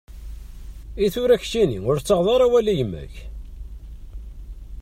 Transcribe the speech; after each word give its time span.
Itura 1.05 1.41
keččini, 1.41 1.79
ur 1.89 1.97
tettaɣeḍ 1.97 2.27
ara 2.35 2.45
awal 2.49 2.67
i 2.71 2.75
yemma-k? 2.79 3.15